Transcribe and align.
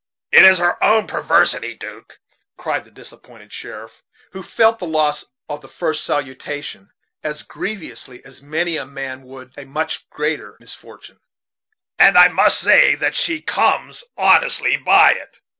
"It 0.31 0.45
is 0.45 0.57
her 0.57 0.83
own 0.83 1.05
perversity, 1.05 1.75
'Duke," 1.75 2.17
cried 2.57 2.85
the 2.85 2.89
disappointed 2.89 3.53
sheriff, 3.53 4.01
who 4.31 4.41
felt 4.41 4.79
the 4.79 4.87
loss 4.87 5.23
of 5.47 5.61
the 5.61 5.67
first 5.69 6.03
salutation 6.03 6.89
as 7.23 7.43
grievously 7.43 8.25
as 8.25 8.41
many 8.41 8.77
a 8.77 8.85
man 8.87 9.21
would 9.21 9.53
a 9.59 9.65
much 9.65 10.09
greater 10.09 10.57
misfortune; 10.59 11.19
"and 11.99 12.17
I 12.17 12.29
must 12.29 12.57
say 12.57 12.95
that 12.95 13.13
she 13.13 13.43
comes 13.43 14.03
honestly 14.17 14.75
by 14.75 15.11
it. 15.11 15.39